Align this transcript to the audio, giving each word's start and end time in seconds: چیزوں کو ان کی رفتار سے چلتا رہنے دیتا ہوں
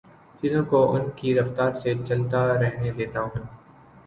چیزوں 0.39 0.63
کو 0.65 0.79
ان 0.93 1.03
کی 1.17 1.33
رفتار 1.35 1.73
سے 1.73 1.93
چلتا 2.07 2.45
رہنے 2.53 2.91
دیتا 2.91 3.21
ہوں 3.21 3.45